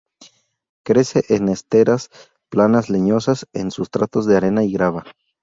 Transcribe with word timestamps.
Crece 0.83 1.25
en 1.29 1.47
esteras 1.47 2.09
planas 2.49 2.89
leñosas, 2.89 3.45
en 3.53 3.69
sustratos 3.69 4.25
de 4.25 4.35
arena 4.35 4.63
y 4.63 4.71
grava. 4.73 5.05